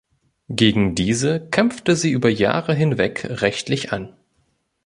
[0.49, 4.15] Gegen diese kämpfte sie über Jahre hinweg rechtlich an.